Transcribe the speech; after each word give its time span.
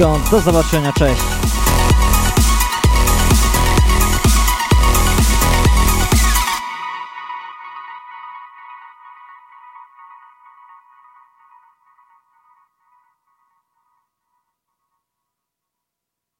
Do 0.00 0.40
zobaczenia, 0.40 0.92
cześć. 0.92 1.59